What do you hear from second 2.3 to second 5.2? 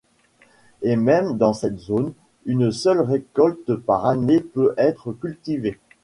une seule récolte par année peut être